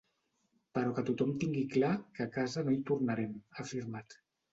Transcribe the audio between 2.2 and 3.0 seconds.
a casa no hi